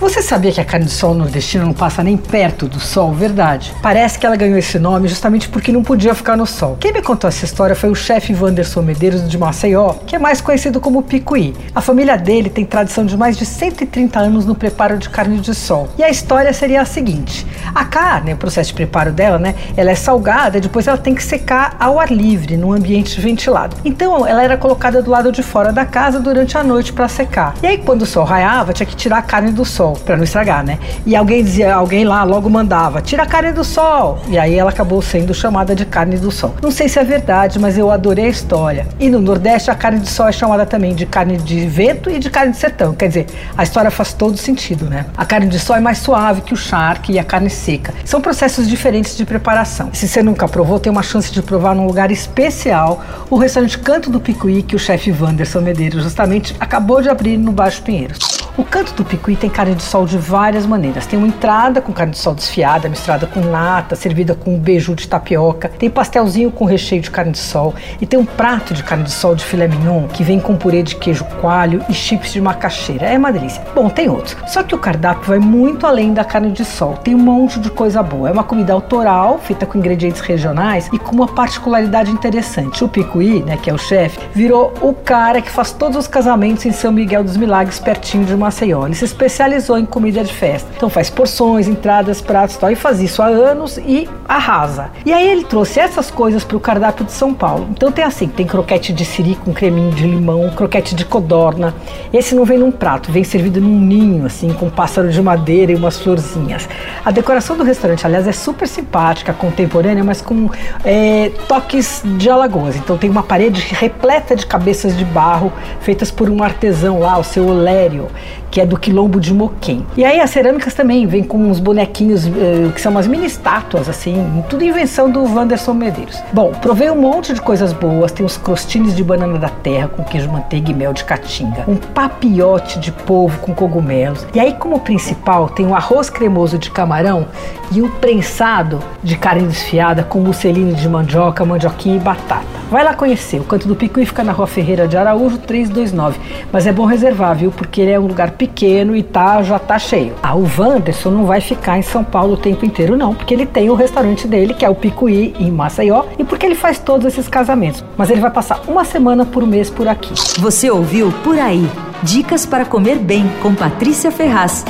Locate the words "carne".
0.64-0.86, 15.10-15.38, 17.84-18.32, 29.22-29.52, 33.26-33.52, 35.84-36.16, 39.74-40.00, 41.06-41.36, 42.30-42.52, 45.24-45.46, 47.24-47.50, 59.48-59.74, 61.94-62.12, 67.10-67.32, 68.82-69.04, 76.22-76.52, 139.16-139.46